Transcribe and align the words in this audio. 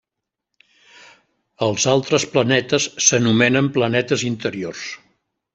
Els 1.67 1.85
altres 1.93 2.25
planetes 2.37 2.89
s'anomenen 3.09 3.73
planetes 3.79 4.29
interiors. 4.35 4.85